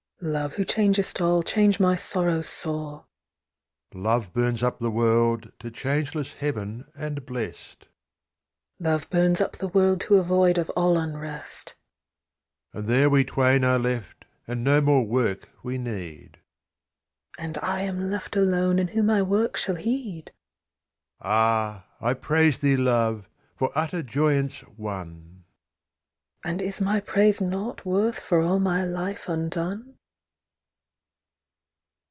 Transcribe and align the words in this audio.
"Love, 0.23 0.53
who 0.53 0.63
changest 0.63 1.19
all, 1.19 1.41
change 1.41 1.79
my 1.79 1.95
sorrow 1.95 2.43
sore!" 2.43 3.07
Love 3.91 4.31
burns 4.33 4.61
up 4.61 4.77
the 4.77 4.91
world 4.91 5.51
to 5.57 5.71
changeless 5.71 6.35
heaven 6.35 6.85
and 6.95 7.25
blest, 7.25 7.87
"Love 8.79 9.09
burns 9.09 9.41
up 9.41 9.53
the 9.57 9.69
world 9.69 9.99
to 9.99 10.17
a 10.17 10.23
void 10.23 10.59
of 10.59 10.69
all 10.75 10.95
unrest." 10.95 11.73
And 12.71 12.87
there 12.87 13.09
we 13.09 13.23
twain 13.23 13.63
are 13.63 13.79
left, 13.79 14.25
and 14.47 14.63
no 14.63 14.79
more 14.79 15.07
work 15.07 15.49
we 15.63 15.79
need: 15.79 16.37
"And 17.39 17.57
I 17.63 17.81
am 17.81 18.11
left 18.11 18.35
alone, 18.35 18.77
and 18.77 18.91
who 18.91 19.01
my 19.01 19.23
work 19.23 19.57
shall 19.57 19.73
heed?" 19.73 20.31
Ah! 21.19 21.87
I 21.99 22.13
praise 22.13 22.59
thee, 22.59 22.77
Love, 22.77 23.27
for 23.57 23.71
utter 23.73 24.03
joyance 24.03 24.61
won! 24.77 25.45
"And 26.45 26.61
is 26.61 26.79
my 26.79 26.99
praise 26.99 27.41
nought 27.41 27.85
worth 27.87 28.19
for 28.19 28.39
all 28.43 28.59
my 28.59 28.83
life 28.85 29.27
undone?" 29.27 29.87